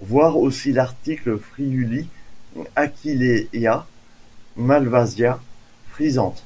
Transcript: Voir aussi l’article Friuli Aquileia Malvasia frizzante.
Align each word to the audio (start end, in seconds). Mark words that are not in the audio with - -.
Voir 0.00 0.36
aussi 0.36 0.74
l’article 0.74 1.38
Friuli 1.38 2.06
Aquileia 2.76 3.86
Malvasia 4.56 5.40
frizzante. 5.92 6.42